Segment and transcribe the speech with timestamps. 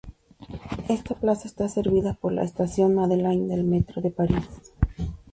[0.89, 4.45] Esta plaza está servida por la estación Madeleine del Metro de París.